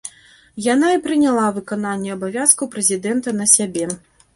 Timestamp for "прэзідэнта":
2.77-3.41